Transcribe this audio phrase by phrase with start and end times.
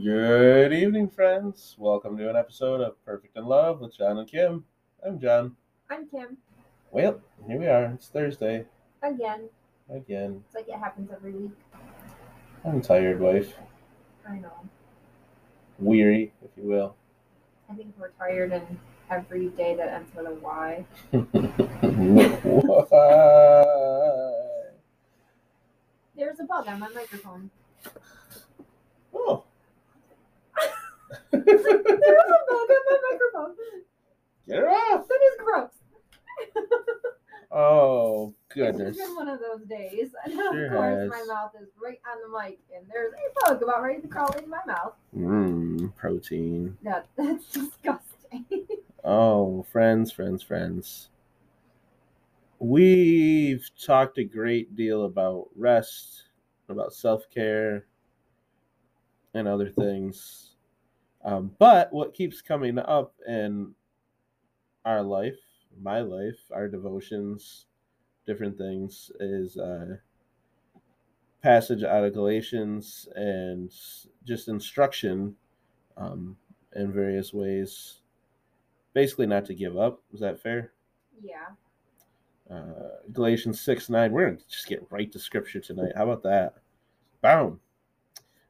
[0.00, 1.76] Good evening, friends.
[1.78, 4.64] Welcome to an episode of Perfect in Love with John and Kim.
[5.06, 5.54] I'm John.
[5.88, 6.36] I'm Kim.
[6.90, 7.84] Well, here we are.
[7.94, 8.64] It's Thursday
[9.02, 9.48] Again.
[9.88, 10.42] again.
[10.46, 11.52] It's like it happens every week.
[12.64, 13.54] I'm tired, wife.
[14.28, 14.52] I know.
[15.78, 16.96] Weary, if you will.
[17.70, 18.78] I think we're tired and
[19.10, 20.84] every day that ends with a Y.
[22.50, 23.64] Why?
[26.16, 27.50] There's a bug on my microphone.
[29.14, 29.44] Oh.
[31.30, 33.54] There's a bug on my microphone.
[34.46, 35.06] Get her off.
[35.08, 35.70] That is gross.
[37.56, 38.96] Oh, It's goodness.
[38.96, 40.08] been one of those days.
[40.24, 43.62] And Sure of course, my mouth is right on the mic, and there's a bug
[43.62, 44.94] about ready to crawl into my mouth.
[45.16, 46.76] Mmm, protein.
[46.82, 48.66] That, that's disgusting.
[49.04, 51.10] Oh, friends, friends, friends.
[52.58, 56.24] We've talked a great deal about rest,
[56.68, 57.86] about self care,
[59.34, 60.53] and other things.
[61.24, 63.74] Um, but what keeps coming up in
[64.84, 65.38] our life,
[65.80, 67.66] my life, our devotions,
[68.26, 69.96] different things, is uh,
[71.42, 73.72] passage out of Galatians and
[74.24, 75.34] just instruction
[75.96, 76.36] um,
[76.74, 78.00] in various ways
[78.94, 80.00] basically not to give up.
[80.14, 80.72] Is that fair?
[81.22, 81.48] yeah.
[82.50, 84.12] Uh, Galatians 6 9.
[84.12, 85.92] We're going to just get right to scripture tonight.
[85.96, 86.54] How about that?
[87.22, 87.60] Boom.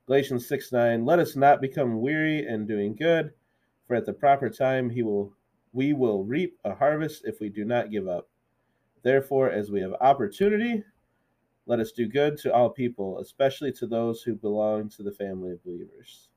[0.07, 1.05] Galatians 6 9.
[1.05, 3.33] Let us not become weary in doing good,
[3.87, 5.33] for at the proper time he will
[5.73, 8.29] we will reap a harvest if we do not give up.
[9.03, 10.85] Therefore, as we have opportunity,
[11.67, 15.51] let us do good to all people, especially to those who belong to the family
[15.51, 16.29] of believers.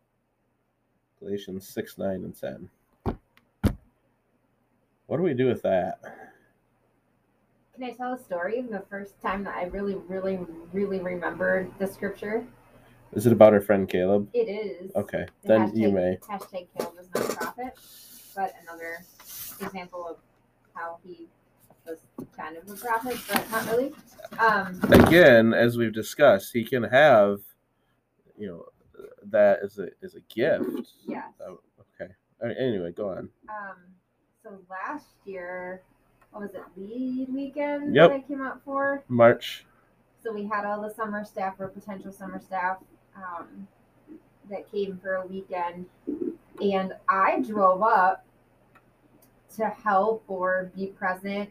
[1.19, 2.69] Galatians 6 9 and 10.
[5.07, 5.99] What do we do with that?
[7.75, 10.39] Can I tell a story the first time that I really, really,
[10.73, 12.47] really remembered the scripture?
[13.13, 14.29] Is it about our friend Caleb?
[14.33, 14.91] It is.
[14.95, 16.17] Okay, The then hashtag, you may.
[16.29, 17.73] Hashtag Caleb is not a prophet,
[18.35, 18.97] but another
[19.61, 20.17] example of
[20.73, 21.27] how he
[21.85, 21.97] was
[22.35, 23.93] kind of a prophet, but not really.
[24.39, 27.39] Um, Again, as we've discussed, he can have,
[28.37, 28.65] you know,
[29.29, 30.89] that as a as a gift.
[31.07, 31.25] yes.
[31.45, 31.59] Oh,
[31.99, 32.11] okay.
[32.59, 33.29] Anyway, go on.
[33.49, 33.75] Um,
[34.43, 35.81] so last year,
[36.31, 38.09] what was it, lead weekend Yep.
[38.09, 39.03] that I came out for?
[39.07, 39.65] March.
[40.23, 42.77] So we had all the summer staff or potential summer staff
[43.17, 43.67] um,
[44.49, 45.85] that came for a weekend,
[46.61, 48.25] and I drove up
[49.57, 51.49] to help or be present,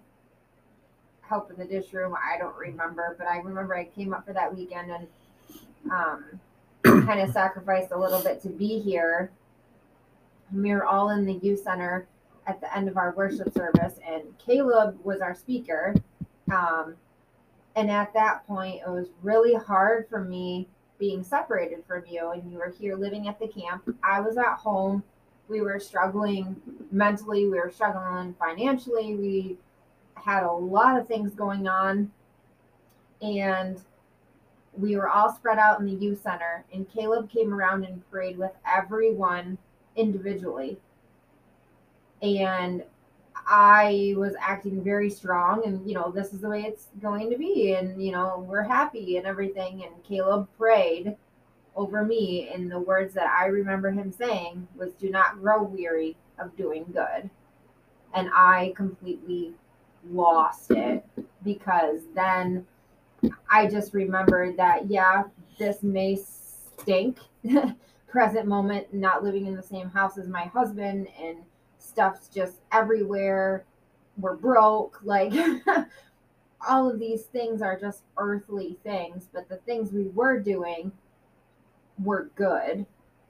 [1.22, 2.14] help in the dish room.
[2.14, 5.06] I don't remember, but I remember I came up for that weekend and
[5.90, 6.24] um,
[7.06, 9.30] kind of sacrificed a little bit to be here.
[10.54, 12.06] We were all in the youth center
[12.46, 15.94] at the end of our worship service, and Caleb was our speaker.
[16.52, 16.94] Um,
[17.74, 20.68] and at that point, it was really hard for me
[20.98, 22.30] being separated from you.
[22.30, 23.88] And you were here living at the camp.
[24.02, 25.02] I was at home.
[25.48, 26.56] We were struggling
[26.90, 29.14] mentally, we were struggling financially.
[29.14, 29.56] We
[30.14, 32.10] had a lot of things going on.
[33.22, 33.80] And
[34.76, 36.64] we were all spread out in the youth center.
[36.72, 39.58] And Caleb came around and prayed with everyone
[39.94, 40.78] individually.
[42.22, 42.82] And
[43.46, 47.38] I was acting very strong and you know this is the way it's going to
[47.38, 49.84] be and you know we're happy and everything.
[49.84, 51.16] And Caleb prayed
[51.76, 56.16] over me and the words that I remember him saying was do not grow weary
[56.38, 57.30] of doing good.
[58.14, 59.52] And I completely
[60.10, 61.04] lost it
[61.44, 62.66] because then
[63.50, 65.24] I just remembered that yeah
[65.58, 67.18] this may stink.
[68.08, 71.38] Present moment not living in the same house as my husband and
[71.96, 73.64] stuff's just everywhere.
[74.18, 75.00] We're broke.
[75.02, 75.32] Like
[76.68, 80.92] all of these things are just earthly things, but the things we were doing
[81.98, 82.84] were good.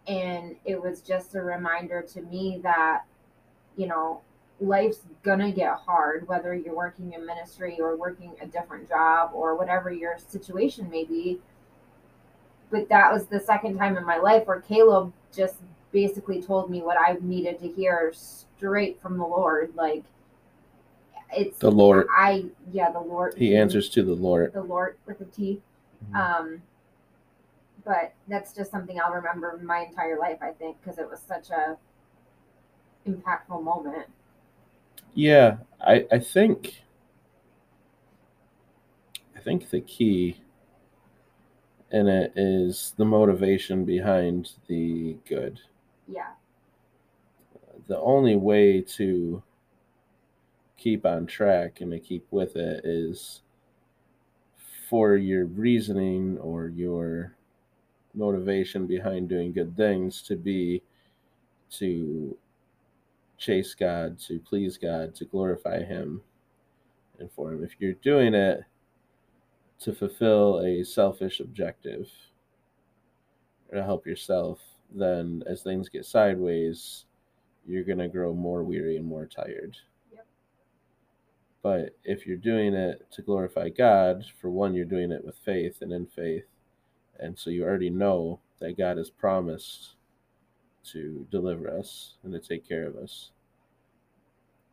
[0.09, 3.04] And it was just a reminder to me that,
[3.77, 4.21] you know,
[4.59, 9.56] life's gonna get hard, whether you're working in ministry or working a different job or
[9.56, 11.41] whatever your situation may be.
[12.71, 15.59] But that was the second time in my life where Caleb just
[15.97, 19.72] basically told me what I needed to hear straight from the Lord.
[19.75, 20.04] Like
[21.34, 22.07] it's The Lord.
[22.15, 24.53] I yeah, the Lord He answers to the Lord.
[24.53, 25.63] the Lord with a T.
[26.15, 26.60] Um
[27.83, 31.48] but that's just something I'll remember my entire life, I think, because it was such
[31.48, 31.78] a
[33.09, 34.07] impactful moment.
[35.15, 36.83] Yeah, I, I think
[39.34, 40.42] I think the key
[41.91, 45.59] in it is the motivation behind the good.
[46.08, 46.32] Yeah.
[47.86, 49.42] The only way to
[50.76, 53.42] keep on track and to keep with it is
[54.88, 57.34] for your reasoning or your
[58.14, 60.82] motivation behind doing good things to be
[61.70, 62.36] to
[63.36, 66.22] chase God, to please God, to glorify Him
[67.18, 67.64] and for Him.
[67.64, 68.60] If you're doing it
[69.80, 72.08] to fulfill a selfish objective
[73.70, 74.60] or to help yourself,
[74.94, 77.04] then as things get sideways,
[77.66, 79.77] you're going to grow more weary and more tired.
[80.12, 80.27] Yep.
[81.62, 85.78] But if you're doing it to glorify God, for one, you're doing it with faith
[85.83, 86.44] and in faith.
[87.18, 89.97] And so you already know that God has promised
[90.92, 93.30] to deliver us and to take care of us.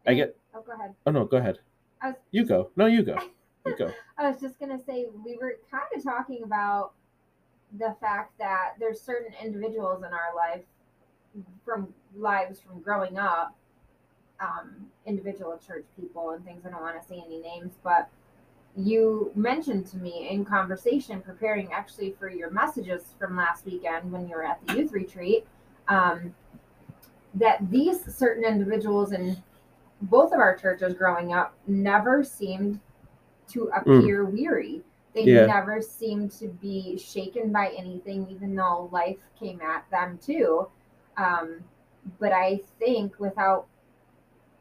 [0.05, 0.35] I get.
[0.53, 0.93] Oh, go ahead.
[1.05, 1.59] Oh no, go ahead.
[2.01, 2.69] I was, You go.
[2.75, 3.17] No, you go.
[3.65, 3.91] You go.
[4.17, 6.93] I was just gonna say we were kind of talking about
[7.77, 10.63] the fact that there's certain individuals in our life
[11.65, 13.55] from lives from growing up,
[14.39, 16.65] um, individual church people and things.
[16.65, 18.09] I don't want to say any names, but
[18.75, 24.27] you mentioned to me in conversation preparing actually for your messages from last weekend when
[24.27, 25.45] you were at the youth retreat
[25.87, 26.33] um,
[27.35, 29.41] that these certain individuals in
[30.03, 32.79] both of our churches growing up never seemed
[33.47, 34.81] to appear weary.
[35.13, 35.45] They Yeah.
[35.45, 40.67] never seemed to be shaken by anything, even though life came at them too.
[41.17, 41.63] Um,
[42.19, 43.67] but I think without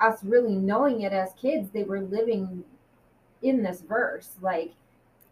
[0.01, 2.65] us really knowing it as kids, they were living
[3.43, 4.37] in this verse.
[4.41, 4.75] Like,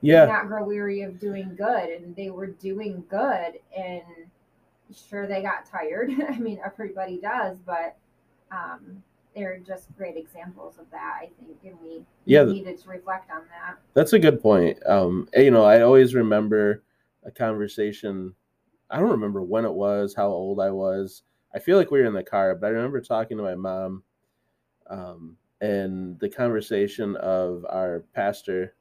[0.01, 0.25] Yeah.
[0.27, 4.03] not grow weary of doing good and they were doing good and
[4.93, 7.97] sure they got tired i mean everybody does but
[8.51, 9.03] um
[9.41, 12.45] they're just great examples of that i think and we Yeah.
[12.45, 14.79] needed to reflect on that That's a good point.
[14.87, 16.83] Um, you know, I always remember
[17.25, 18.35] a conversation.
[18.91, 21.23] I don't remember when it was, how old I was.
[21.55, 24.03] I feel like we were in the car, but I remember talking to my mom,
[24.89, 28.75] um, and the conversation of our pastor,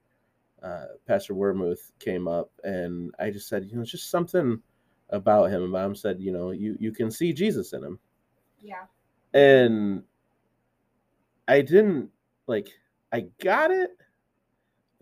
[0.61, 4.61] uh, Pastor Wormuth, came up, and I just said, you know, it's just something
[5.09, 5.63] about him.
[5.63, 7.99] And mom said, you know, you you can see Jesus in him
[8.61, 8.83] yeah
[9.33, 10.03] and
[11.49, 12.11] I didn't
[12.47, 12.69] like
[13.11, 13.89] I got it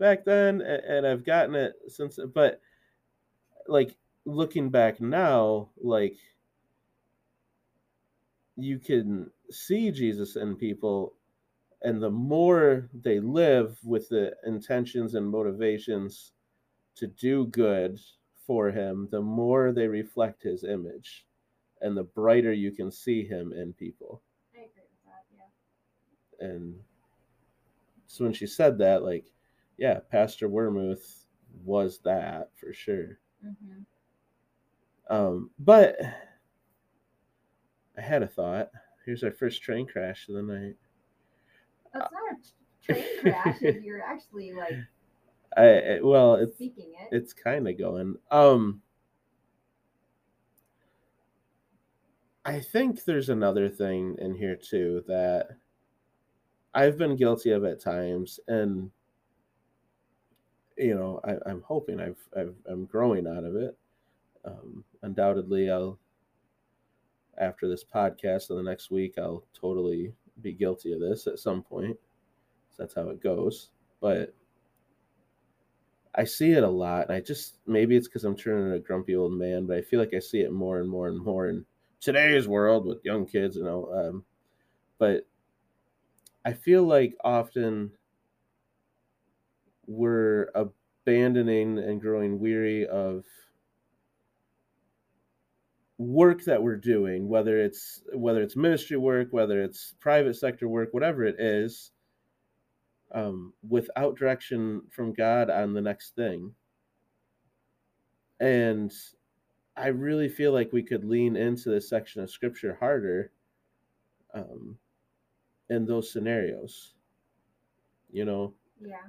[0.00, 2.62] back then and I've gotten it since but
[3.68, 6.16] like looking back now like
[8.56, 11.14] you can see Jesus in people
[11.82, 16.32] and the more they live with the intentions and motivations
[16.96, 18.00] to do good
[18.46, 21.26] for him the more they reflect his image
[21.82, 24.22] and the brighter you can see him in people
[24.56, 25.52] i agree with that
[26.16, 26.74] yeah and
[28.06, 29.26] so when she said that like
[29.76, 31.24] yeah pastor wormuth
[31.64, 33.18] was that for sure.
[33.42, 33.82] Hmm
[35.10, 35.96] um but
[37.96, 38.70] i had a thought.
[39.06, 40.76] Here's our first train crash of the night.
[41.94, 42.36] That's not a
[42.92, 44.74] train crash if you're actually like
[45.56, 47.08] i I- well it's speaking it.
[47.16, 48.16] it's kind of going.
[48.30, 48.82] Um
[52.44, 55.48] i think there's another thing in here too that
[56.78, 58.90] i've been guilty of at times and
[60.76, 63.76] you know I, i'm hoping I've, I've i'm growing out of it
[64.44, 65.98] um undoubtedly i'll
[67.36, 71.62] after this podcast in the next week i'll totally be guilty of this at some
[71.62, 71.96] point
[72.70, 73.70] so that's how it goes
[74.00, 74.34] but
[76.14, 79.14] I see it a lot, and I just maybe it's because I'm turning a grumpy
[79.14, 81.64] old man, but I feel like I see it more and more and more in
[82.00, 83.88] today's world with young kids, you know.
[83.92, 84.24] Um,
[84.98, 85.26] but
[86.44, 87.90] I feel like often
[89.86, 93.24] we're abandoning and growing weary of
[95.98, 100.90] work that we're doing, whether it's whether it's ministry work, whether it's private sector work,
[100.92, 101.90] whatever it is
[103.12, 106.54] um, without direction from God on the next thing.
[108.40, 108.92] And
[109.76, 113.32] I really feel like we could lean into this section of scripture harder
[114.34, 114.76] um,
[115.70, 116.94] in those scenarios.
[118.10, 119.08] You know, yeah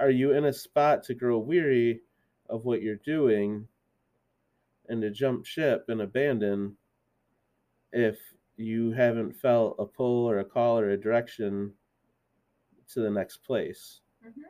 [0.00, 2.00] are you in a spot to grow weary
[2.48, 3.68] of what you're doing
[4.88, 6.76] and to jump ship and abandon
[7.92, 8.18] if
[8.56, 11.72] you haven't felt a pull or a call or a direction
[12.88, 14.00] to the next place?
[14.22, 14.42] hmm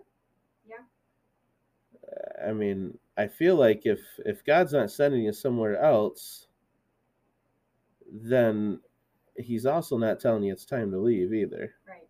[2.44, 6.48] I mean, I feel like if if God's not sending you somewhere else,
[8.10, 8.80] then
[9.44, 11.74] he's also not telling you it's time to leave either.
[11.88, 12.08] right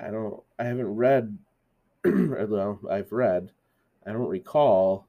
[0.00, 1.38] I don't I haven't read
[2.04, 3.52] well, I've read.
[4.06, 5.08] I don't recall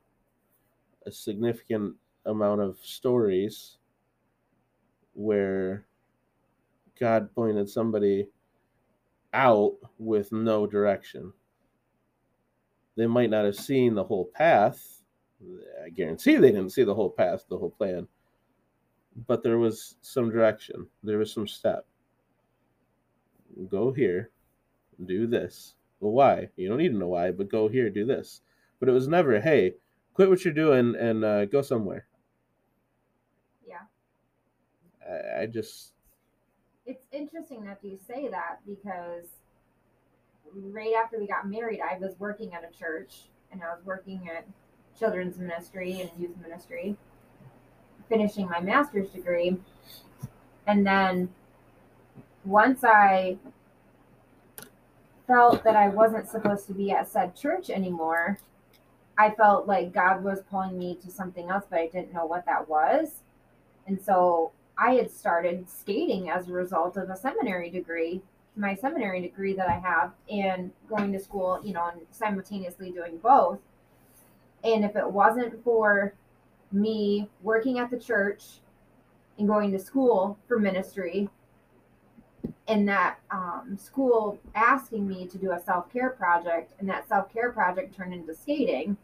[1.06, 1.96] a significant
[2.26, 3.78] amount of stories
[5.14, 5.86] where
[7.00, 8.30] God pointed somebody
[9.34, 11.34] out with no direction.
[12.98, 15.01] they might not have seen the whole path.
[15.84, 18.08] I guarantee they didn't see the whole path, the whole plan.
[19.28, 20.88] But there was some direction.
[21.04, 21.86] There was some step.
[23.70, 24.30] Go here,
[25.06, 25.76] do this.
[26.00, 26.50] Well, why?
[26.56, 28.42] You don't need to know why, but go here, do this.
[28.80, 29.76] But it was never, hey,
[30.14, 32.08] quit what you're doing and uh, go somewhere.
[33.68, 33.84] Yeah.
[35.08, 35.94] I, I just.
[36.86, 39.26] It's interesting that you say that because
[40.56, 44.30] right after we got married, I was working at a church and I was working
[44.30, 44.48] at
[44.98, 46.96] children's ministry and youth ministry,
[48.10, 49.58] finishing my master's degree.
[50.68, 51.30] And then
[52.46, 53.38] once I
[55.28, 58.38] felt that I wasn't supposed to be at said church anymore,
[59.18, 62.46] I felt like God was pulling me to something else, but I didn't know what
[62.46, 63.22] that was.
[63.88, 68.22] And so I had started skating as a result of a seminary degree,
[68.56, 73.18] my seminary degree that I have, and going to school, you know, and simultaneously doing
[73.18, 73.60] both.
[74.64, 76.14] And if it wasn't for
[76.72, 78.44] me working at the church
[79.38, 81.30] and going to school for ministry,
[82.68, 87.32] and that um, school asking me to do a self care project, and that self
[87.34, 88.98] care project turned into skating,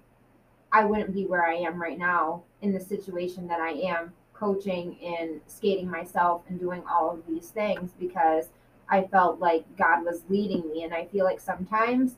[0.71, 4.97] I wouldn't be where I am right now in the situation that I am coaching
[5.03, 8.49] and skating myself and doing all of these things because
[8.89, 10.83] I felt like God was leading me.
[10.83, 12.15] And I feel like sometimes,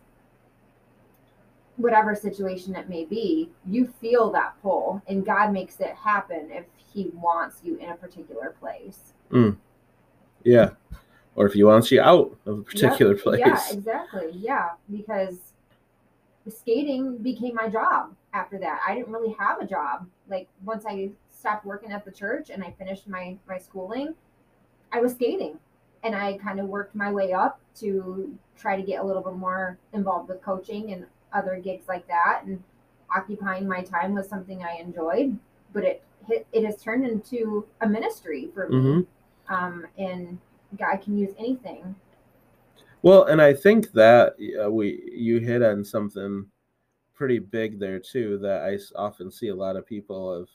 [1.79, 6.65] whatever situation it may be, you feel that pull, and God makes it happen if
[6.75, 9.13] He wants you in a particular place.
[9.31, 9.57] Mm.
[10.43, 10.71] Yeah.
[11.36, 13.24] Or if He wants you out of a particular Yep.
[13.24, 13.39] place.
[13.39, 14.31] Yeah, exactly.
[14.33, 15.38] Yeah, because
[16.50, 18.81] skating became my job after that.
[18.86, 20.07] I didn't really have a job.
[20.27, 24.15] Like once I stopped working at the church and I finished my my schooling,
[24.91, 25.59] I was skating.
[26.01, 29.33] And I kind of worked my way up to try to get a little bit
[29.33, 32.62] more involved with coaching and other gigs like that and
[33.15, 35.38] occupying my time was something I enjoyed,
[35.74, 36.03] but it
[36.51, 38.77] it, has turned into a ministry for me.
[38.77, 39.07] Mhm.
[39.50, 40.38] Um, and
[40.77, 41.95] God can use anything.
[43.01, 46.45] Well, and I think that uh, we you hit on something
[47.13, 48.38] pretty big there too.
[48.39, 50.50] that I often see a lot of people of,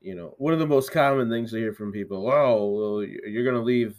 [0.00, 2.30] you know, one of the most common things I hear from people.
[2.30, 3.96] Oh, well, you're gonna leave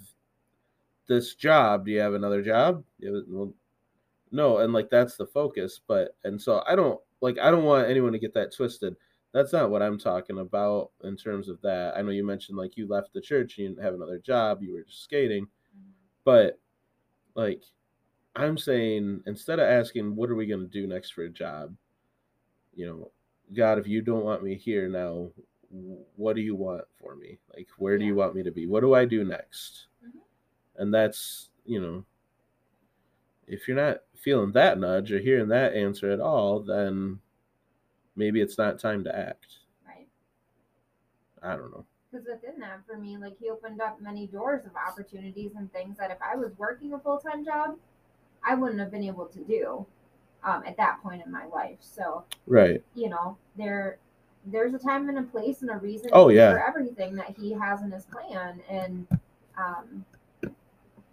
[1.07, 1.85] this job.
[1.85, 2.83] Do you have another job?
[3.01, 3.53] Well,
[4.31, 5.79] no, and like that's the focus.
[5.87, 8.95] But and so I don't like I don't want anyone to get that twisted.
[9.33, 11.95] That's not what I'm talking about in terms of that.
[11.97, 14.73] I know you mentioned like you left the church, you didn't have another job, you
[14.73, 15.47] were just skating,
[16.23, 16.59] but
[17.35, 17.63] like
[18.35, 21.75] i'm saying instead of asking what are we going to do next for a job
[22.73, 23.11] you know
[23.55, 25.29] god if you don't want me here now
[26.15, 28.81] what do you want for me like where do you want me to be what
[28.81, 30.21] do i do next Mhm.
[30.77, 32.03] and that's you know
[33.47, 37.19] if you're not feeling that nudge or hearing that answer at all then
[38.15, 39.47] maybe it's not time to act
[39.87, 40.07] Right.
[41.41, 44.71] i don't know because within that for me like he opened up many doors of
[44.75, 47.75] opportunities and things that if i was working a full-time job
[48.43, 49.85] i wouldn't have been able to do
[50.43, 53.97] um, at that point in my life so right you know there
[54.47, 56.51] there's a time and a place and a reason Oh, yeah.
[56.51, 59.05] for everything that he has in his plan and
[59.55, 60.03] um,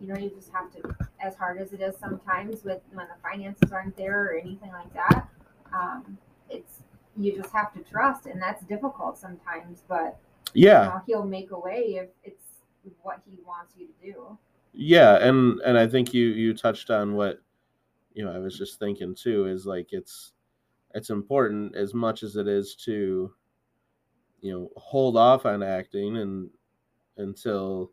[0.00, 3.20] you know you just have to as hard as it is sometimes with when the
[3.22, 5.28] finances aren't there or anything like that
[5.72, 6.16] um,
[6.48, 6.82] it's
[7.16, 10.18] you just have to trust and that's difficult sometimes but
[10.54, 12.44] yeah you know, he'll make a way if it's
[13.02, 14.38] what he wants you to do.
[14.72, 17.40] yeah and and i think you you touched on what
[18.14, 20.32] you know i was just thinking too is like it's
[20.94, 23.30] it's important as much as it is to
[24.40, 26.48] you know hold off on acting and
[27.18, 27.90] until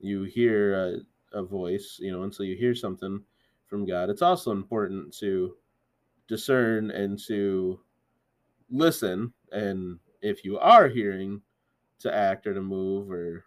[0.00, 0.96] you hear a,
[1.34, 3.20] a voice you know until you hear something
[3.66, 4.08] from god.
[4.08, 5.56] It's also important to
[6.28, 7.80] discern and to
[8.70, 11.42] listen and if you are hearing
[11.98, 13.44] to act or to move or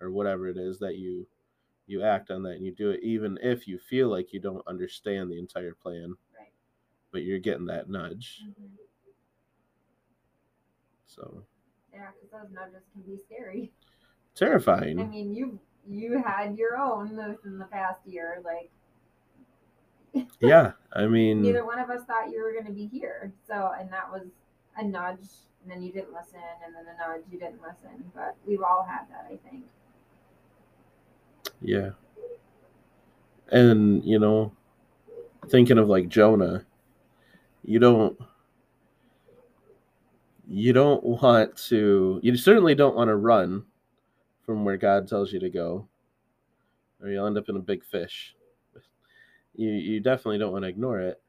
[0.00, 1.26] or whatever it is that you
[1.86, 4.66] you act on that and you do it even if you feel like you don't
[4.68, 6.14] understand the entire plan.
[6.38, 6.52] Right.
[7.10, 8.42] but you're getting that nudge.
[8.44, 8.66] Mm-hmm.
[11.06, 11.42] So.
[11.92, 13.72] Yeah, because those nudges can be scary.
[14.36, 15.00] Terrifying.
[15.00, 18.42] I mean, you you had your own within the past year.
[18.44, 18.70] Like
[20.40, 23.32] yeah i mean neither one of us thought you were going to be here.
[23.46, 24.26] So, and that was
[24.76, 25.28] a nudge,
[25.62, 28.04] and then you didn't listen, and then a nudge, you didn't listen.
[28.14, 29.64] But we've all had that, I think.
[31.62, 31.90] yeah
[33.52, 34.52] and you know
[35.48, 36.64] thinking of like jonah
[37.64, 38.18] you don't
[40.46, 43.64] you don't want to you certainly don't want to run
[44.50, 45.86] from where god tells you to go
[47.00, 48.34] or you'll end up in a big fish
[49.54, 51.22] you you definitely don't want to ignore it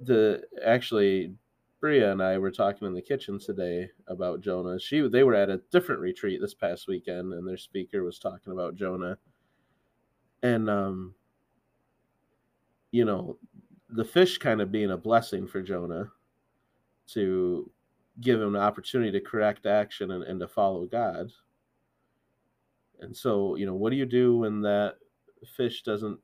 [0.00, 1.34] the actually
[1.80, 4.80] Bria and I were talking in the kitchen today about Jonah.
[4.80, 8.52] She they were at a different retreat this past weekend, and their speaker was talking
[8.52, 9.18] about Jonah.
[10.42, 11.14] And um,
[12.92, 13.38] you know,
[13.90, 16.10] the fish kind of being a blessing for Jonah
[17.08, 17.70] to
[18.20, 21.30] give him an opportunity to correct action and, and to follow God.
[23.00, 24.94] And so, you know, what do you do when that
[25.56, 26.18] fish doesn't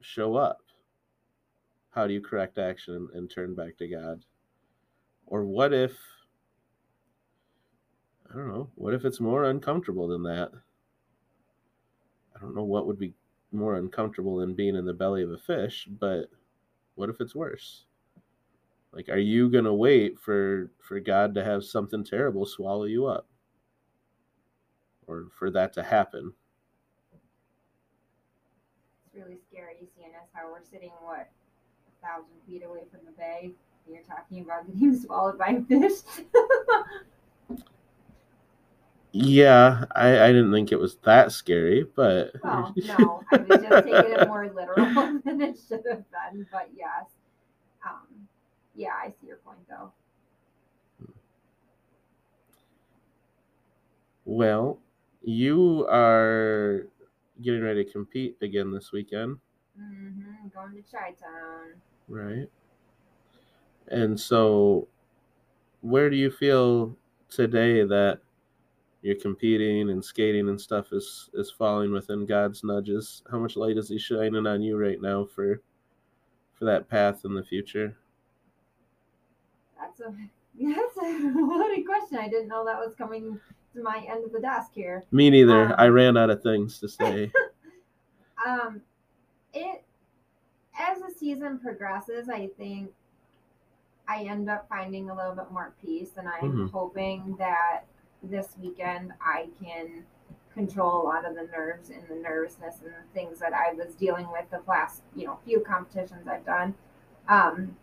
[0.00, 0.58] show up?
[1.90, 4.24] How do you correct action and, and turn back to God?
[5.26, 5.92] Or what if,
[8.30, 10.50] I don't know, what if it's more uncomfortable than that?
[12.34, 13.14] I don't know what would be
[13.52, 16.26] more uncomfortable than being in the belly of a fish, but
[16.94, 17.84] what if it's worse?
[18.92, 23.26] Like, are you gonna wait for for God to have something terrible swallow you up,
[25.12, 26.32] or for that to happen?
[29.06, 31.28] It's really scary seeing us how we're sitting what
[31.88, 33.52] a thousand feet away from the bay.
[33.88, 36.00] You're talking about getting swallowed by a fish.
[39.14, 43.84] Yeah, I, I didn't think it was that scary, but well, no, I was just
[43.86, 46.46] taking it more literal than it should have been.
[46.50, 47.04] But yes,
[47.86, 48.06] um,
[48.74, 49.92] yeah, I see your point though.
[54.24, 54.78] Well,
[55.24, 56.86] you are
[57.42, 59.38] getting ready to compete again this weekend.
[59.80, 60.48] Mm-hmm.
[60.54, 61.80] Going to Chi Town.
[62.08, 62.48] Right.
[63.88, 64.88] And so,
[65.80, 66.96] where do you feel
[67.28, 68.20] today that
[69.02, 73.22] you're competing and skating and stuff is is falling within God's nudges?
[73.30, 75.60] How much light is He shining on you right now for
[76.52, 77.96] for that path in the future?
[79.78, 80.14] That's a
[80.60, 82.18] that's a loaded question.
[82.18, 83.40] I didn't know that was coming
[83.74, 85.04] to my end of the desk here.
[85.10, 85.66] Me neither.
[85.66, 87.30] Um, I ran out of things to say.
[88.46, 88.80] um,
[89.54, 89.84] it
[90.78, 92.90] as the season progresses, I think
[94.08, 96.66] I end up finding a little bit more peace, and I'm mm-hmm.
[96.68, 97.82] hoping that
[98.22, 100.04] this weekend I can
[100.54, 103.94] control a lot of the nerves and the nervousness and the things that I was
[103.94, 106.74] dealing with the last, you know, few competitions I've done.
[107.28, 107.76] Um,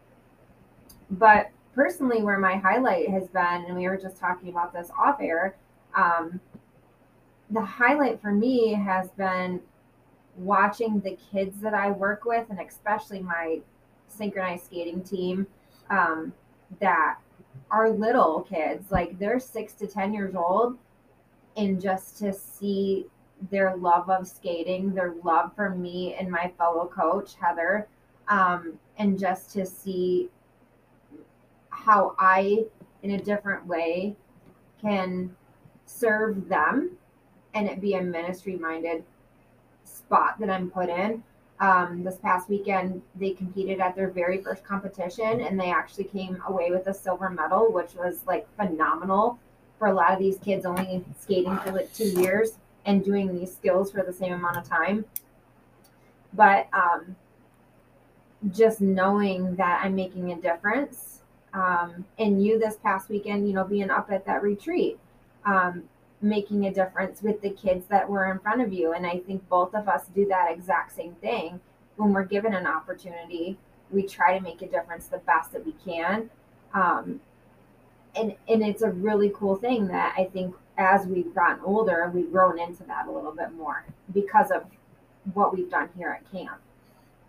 [1.10, 5.20] but personally, where my highlight has been, and we were just talking about this off
[5.20, 5.56] air,
[5.96, 6.40] um,
[7.50, 9.60] the highlight for me has been
[10.38, 13.60] watching the kids that I work with, and especially my
[14.08, 15.48] synchronized skating team,
[15.90, 16.34] um,
[16.80, 17.18] that
[17.72, 20.78] are little kids, like they're six to 10 years old,
[21.58, 23.06] and just to see
[23.50, 27.88] their love of skating, their love for me and my fellow coach, Heather,
[28.28, 30.30] um, and just to see
[31.70, 32.66] how I,
[33.04, 34.16] in a different way,
[34.82, 35.36] can
[35.90, 36.92] serve them
[37.54, 39.04] and it be a ministry minded
[39.84, 41.24] spot that I'm put in
[41.60, 46.42] um, this past weekend, they competed at their very first competition and they actually came
[46.48, 49.38] away with a silver medal, which was like phenomenal
[49.78, 52.52] for a lot of these kids only skating for like two years
[52.86, 55.04] and doing these skills for the same amount of time.
[56.34, 57.16] But um,
[58.52, 61.20] just knowing that I'm making a difference
[61.54, 64.98] um, and you this past weekend, you know, being up at that retreat,
[65.46, 65.84] um,
[66.22, 68.94] making a difference with the kids that were in front of you.
[68.94, 71.60] And I think both of us do that exact same thing
[71.96, 73.58] when we're given an opportunity.
[73.92, 76.30] We try to make a difference the best that we can.
[76.74, 77.22] Um,
[78.16, 82.32] and, and it's a really cool thing that I think as we've gotten older, we've
[82.32, 84.64] grown into that a little bit more because of
[85.34, 86.60] what we've done here at camp.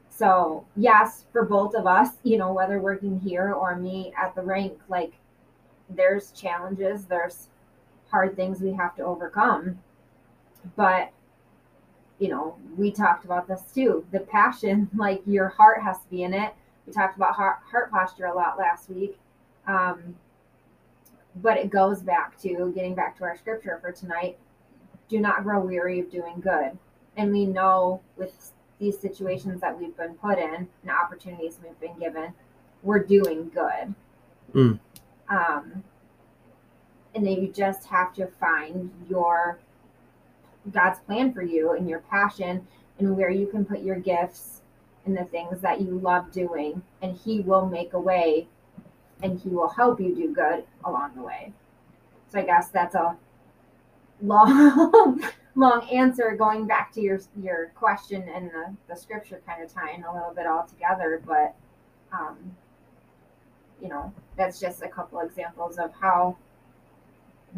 [0.08, 4.42] So, yes, for both of us, you know, whether working here or me at the
[4.42, 5.12] rink, like
[5.88, 7.48] there's challenges, there's
[8.10, 9.78] hard things we have to overcome.
[10.76, 11.12] But,
[12.18, 14.04] you know, we talked about this too.
[14.12, 16.52] The passion, like your heart has to be in it.
[16.86, 19.18] We talked about heart, heart posture a lot last week.
[19.66, 20.16] Um,
[21.36, 24.38] but it goes back to getting back to our scripture for tonight
[25.10, 26.78] do not grow weary of doing good.
[27.16, 31.98] And we know with these situations that we've been put in and opportunities we've been
[31.98, 32.32] given,
[32.82, 33.94] we're doing good.
[34.54, 34.78] Mm.
[35.28, 35.84] Um,
[37.14, 39.58] and then you just have to find your
[40.70, 42.66] God's plan for you and your passion
[42.98, 44.62] and where you can put your gifts
[45.06, 48.46] and the things that you love doing and he will make a way
[49.22, 51.52] and he will help you do good along the way.
[52.28, 53.16] So I guess that's a
[54.22, 55.20] long
[55.56, 60.04] long answer going back to your your question and the, the scripture kind of tying
[60.04, 61.54] a little bit all together, but
[62.12, 62.36] um
[63.80, 66.36] you know, that's just a couple examples of how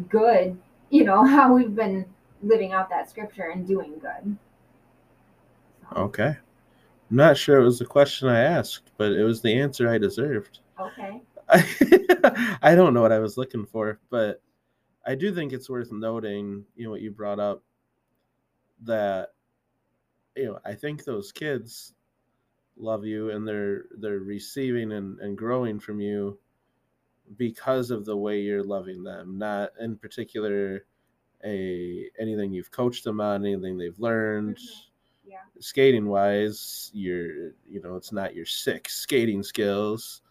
[0.09, 0.57] good,
[0.89, 2.05] you know, how we've been
[2.41, 4.37] living out that scripture and doing good.
[5.81, 6.01] So.
[6.01, 6.37] Okay.
[7.09, 9.97] I'm not sure it was the question I asked, but it was the answer I
[9.97, 10.59] deserved.
[10.79, 11.21] Okay.
[11.49, 14.41] I, I don't know what I was looking for, but
[15.05, 17.61] I do think it's worth noting, you know, what you brought up
[18.83, 19.29] that
[20.35, 21.93] you know, I think those kids
[22.75, 26.39] love you and they're they're receiving and, and growing from you
[27.37, 30.85] because of the way you're loving them, not in particular
[31.45, 34.57] a anything you've coached them on, anything they've learned.
[34.57, 34.81] Mhm.
[35.25, 35.41] Yeah.
[35.59, 40.21] Skating wise, you're you know, it's not your sick skating skills.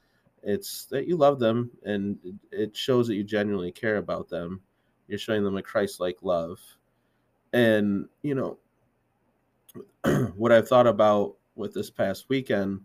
[0.42, 2.18] It's that you love them and
[2.50, 4.62] it shows that you genuinely care about them.
[5.08, 6.58] You're showing them a Christ like love.
[7.52, 8.58] And, you know,
[10.36, 12.80] what I've thought about with this past weekend,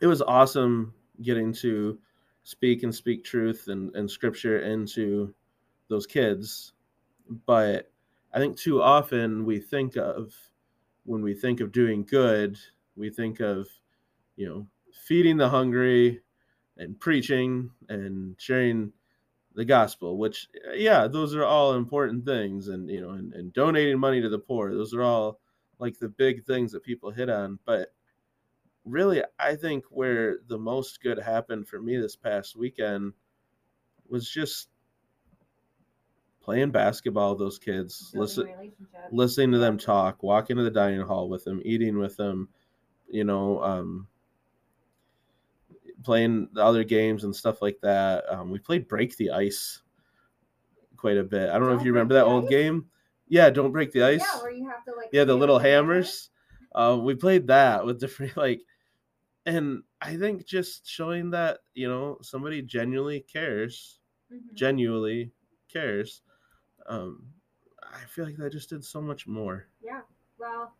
[0.00, 0.92] it was awesome
[1.22, 1.98] getting to
[2.44, 5.34] speak and speak truth and, and scripture into
[5.88, 6.72] those kids.
[7.46, 7.90] But
[8.32, 10.32] I think too often we think of
[11.04, 12.58] when we think of doing good,
[12.96, 13.68] we think of,
[14.36, 14.66] you know,
[15.06, 16.20] feeding the hungry
[16.76, 18.92] and preaching and sharing
[19.54, 23.98] the gospel, which yeah, those are all important things and you know, and, and donating
[23.98, 24.74] money to the poor.
[24.74, 25.40] Those are all
[25.78, 27.58] like the big things that people hit on.
[27.64, 27.92] But
[28.84, 33.12] really I think where the most good happened for me this past weekend
[34.08, 34.68] was just
[36.42, 38.46] playing basketball with those kids, listen
[39.10, 42.48] listening to them talk, walking to the dining hall with them, eating with them,
[43.08, 44.06] you know, um,
[46.02, 48.24] playing the other games and stuff like that.
[48.30, 49.82] Um, we played Break the Ice
[50.96, 51.48] quite a bit.
[51.50, 52.50] I don't know if you remember that old Ice?
[52.50, 52.86] game.
[53.28, 54.20] Yeah, Don't Break the Ice.
[54.20, 55.94] Yeah, where you have to like Yeah, the little on the hammer.
[55.94, 56.30] hammers.
[56.74, 58.62] Uh, we played that with different like,
[59.46, 64.00] and I think just showing that you know somebody genuinely cares,
[64.32, 64.54] Mhm.
[64.54, 65.32] genuinely
[65.68, 66.22] cares.
[66.86, 67.32] Um,
[67.82, 69.68] I feel like that just did so much more.
[69.82, 70.02] Yeah.
[70.38, 70.74] Well,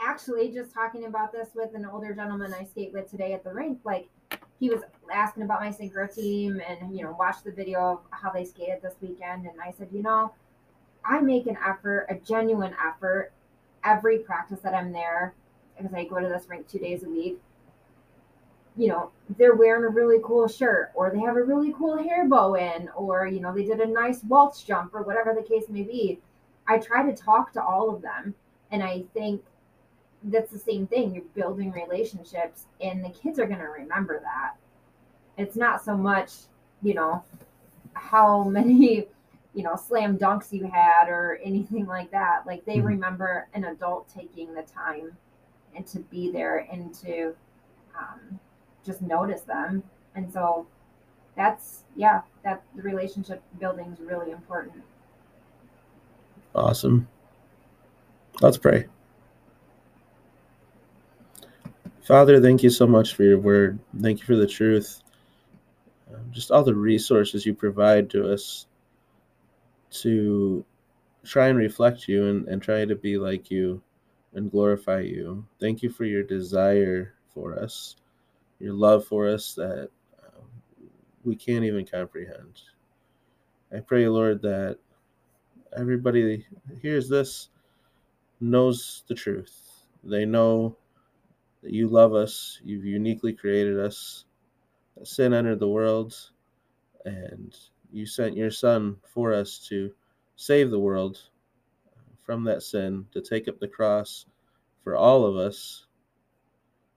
[0.00, 3.52] actually, just talking about this with an older gentleman I skate with today at the
[3.52, 4.08] rink, like
[4.60, 8.30] he was asking about my synchro team and you know watched the video of how
[8.30, 10.34] they skated this weekend, and I said, you know,
[11.04, 13.32] I make an effort, a genuine effort,
[13.84, 15.34] every practice that I'm there
[15.78, 17.38] because I go to this rink two days a week.
[18.76, 22.26] You know, they're wearing a really cool shirt, or they have a really cool hair
[22.28, 25.68] bow in, or you know, they did a nice waltz jump, or whatever the case
[25.68, 26.20] may be.
[26.68, 28.34] I try to talk to all of them.
[28.70, 29.42] And I think
[30.24, 31.14] that's the same thing.
[31.14, 34.56] You're building relationships, and the kids are going to remember that.
[35.38, 36.32] It's not so much,
[36.82, 37.24] you know,
[37.94, 39.06] how many,
[39.54, 42.46] you know, slam dunks you had or anything like that.
[42.46, 42.84] Like they Mhm.
[42.86, 45.16] remember an adult taking the time
[45.78, 47.32] and to be there and to
[47.96, 48.38] um,
[48.84, 49.82] just notice them.
[50.16, 50.66] And so
[51.36, 54.82] that's, yeah, that the relationship building is really important.
[56.54, 57.06] Awesome.
[58.40, 58.86] Let's pray.
[62.02, 63.78] Father, thank you so much for your word.
[64.00, 65.02] Thank you for the truth.
[66.12, 68.66] Um, just all the resources you provide to us
[69.90, 70.64] to
[71.24, 73.80] try and reflect you and, and try to be like you
[74.38, 75.44] and glorify you.
[75.60, 77.96] Thank you for your desire for us,
[78.60, 79.90] your love for us that
[80.22, 80.44] um,
[81.24, 82.62] we can't even comprehend.
[83.76, 84.78] I pray, Lord, that
[85.76, 86.46] everybody
[86.80, 87.48] hears this
[88.40, 89.86] knows the truth.
[90.04, 90.76] They know
[91.62, 94.24] that you love us, you've uniquely created us.
[95.02, 96.14] Sin entered the world,
[97.04, 97.56] and
[97.92, 99.92] you sent your Son for us to
[100.36, 101.18] save the world
[102.28, 104.26] from that sin, to take up the cross
[104.84, 105.86] for all of us,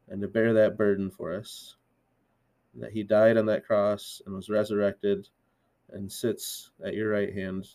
[0.09, 1.77] and to bear that burden for us.
[2.75, 5.29] That He died on that cross and was resurrected
[5.93, 7.65] and sits at your right hand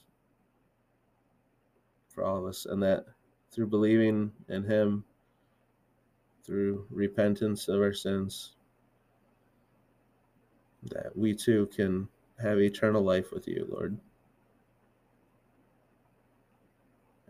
[2.11, 3.07] for all of us, and that
[3.51, 5.03] through believing in Him,
[6.45, 8.57] through repentance of our sins,
[10.91, 12.07] that we too can
[12.39, 13.99] have eternal life with you, Lord.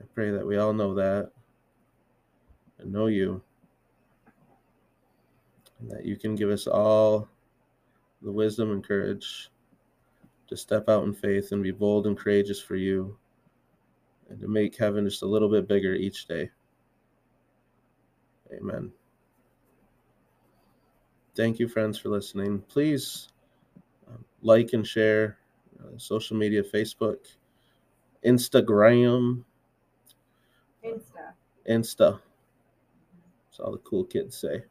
[0.07, 1.33] I pray that we all know that
[2.79, 3.43] and know you,
[5.81, 7.29] and that you can give us all
[8.23, 9.51] the wisdom and courage
[10.47, 13.17] to step out in faith and be bold and courageous for you
[14.31, 16.49] and to make heaven just a little bit bigger each day.
[18.53, 18.93] Amen.
[21.35, 22.61] Thank you, friends, for listening.
[22.69, 23.29] Please
[24.09, 25.39] um, like and share
[25.81, 27.19] uh, social media Facebook,
[28.25, 29.43] Instagram,
[31.69, 32.21] Insta.
[33.47, 34.65] That's all the cool kids say.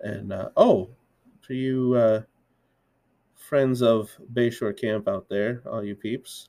[0.00, 0.90] And uh, oh,
[1.40, 2.22] for you uh,
[3.34, 6.48] friends of Bayshore Camp out there, all you peeps,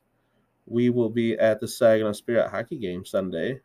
[0.65, 3.61] we will be at the Saginaw Spirit hockey game Sunday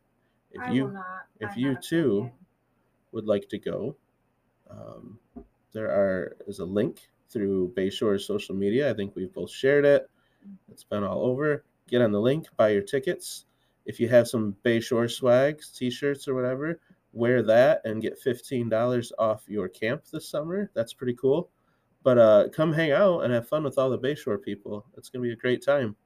[0.52, 0.96] if I you
[1.40, 2.30] if I'm you too-
[3.12, 3.96] would like to go,
[4.70, 5.18] um,
[5.72, 8.90] there are is a link through Bayshore's social media.
[8.90, 10.08] I think we've both shared it.
[10.70, 11.64] It's been all over.
[11.88, 13.46] Get on the link, buy your tickets.
[13.86, 16.80] If you have some Bayshore swags, t-shirts or whatever,
[17.12, 20.70] wear that and get fifteen dollars off your camp this summer.
[20.74, 21.50] That's pretty cool.
[22.02, 24.84] But uh, come hang out and have fun with all the Bayshore people.
[24.96, 25.96] It's gonna be a great time.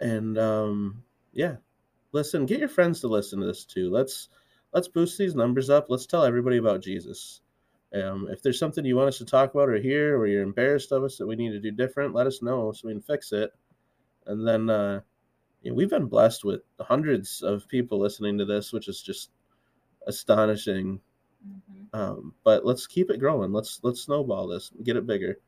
[0.00, 1.56] And um, yeah,
[2.12, 3.90] listen, get your friends to listen to this too.
[3.90, 4.28] Let's
[4.72, 5.86] let's boost these numbers up.
[5.88, 7.40] Let's tell everybody about Jesus.
[7.94, 10.90] Um, if there's something you want us to talk about or hear, or you're embarrassed
[10.90, 13.30] of us that we need to do different, let us know so we can fix
[13.30, 13.52] it.
[14.26, 15.00] And then uh,
[15.64, 19.30] you know, we've been blessed with hundreds of people listening to this, which is just
[20.06, 21.00] astonishing.
[21.46, 21.98] Mhm.
[21.98, 23.50] Um, but let's keep it growing.
[23.52, 25.38] Let's let's snowball this, get it bigger.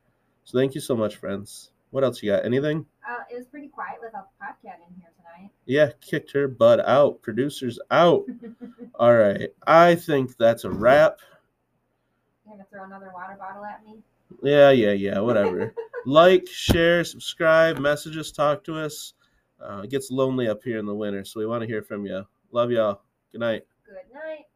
[0.45, 1.71] So thank you so much, friends.
[1.91, 2.45] What else you got?
[2.45, 2.87] Anything?
[3.07, 5.51] Uh, it was pretty quiet without the podcast in here tonight.
[5.67, 7.21] Yeah, kicked her butt out.
[7.21, 8.25] Producers out.
[8.95, 9.51] All right.
[9.67, 11.19] I think that's a wrap.
[12.47, 13.99] You gonna throw another water bottle at me?
[14.43, 15.19] Yeah, yeah, yeah.
[15.21, 15.75] Whatever.
[16.07, 19.15] like, share, subscribe, message us, talk to us.
[19.61, 22.07] Uh, it gets lonely up here in the winter, so we want to hear from
[22.07, 22.27] you.
[22.53, 23.01] Love y'all.
[23.33, 23.65] Good night.
[23.87, 24.47] Good night.